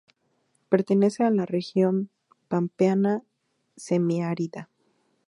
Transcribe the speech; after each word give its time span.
Pertenece 0.69 1.23
a 1.25 1.29
la 1.29 1.45
región 1.45 2.09
pampeana 2.47 3.21
semiárida. 3.75 4.67